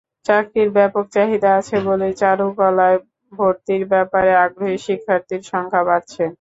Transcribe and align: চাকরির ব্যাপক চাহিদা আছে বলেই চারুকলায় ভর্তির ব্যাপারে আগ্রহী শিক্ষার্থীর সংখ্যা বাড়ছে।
চাকরির 0.25 0.69
ব্যাপক 0.77 1.05
চাহিদা 1.15 1.49
আছে 1.59 1.77
বলেই 1.87 2.13
চারুকলায় 2.21 2.97
ভর্তির 3.33 3.83
ব্যাপারে 3.91 4.31
আগ্রহী 4.45 4.77
শিক্ষার্থীর 4.85 5.41
সংখ্যা 5.51 5.81
বাড়ছে। 5.89 6.23